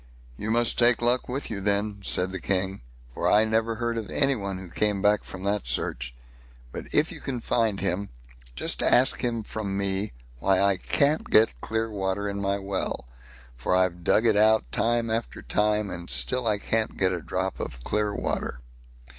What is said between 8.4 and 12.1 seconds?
just ask him from me why I can't get clear